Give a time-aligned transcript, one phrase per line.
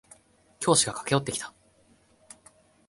[0.59, 1.53] 教師が駆け寄ってきた。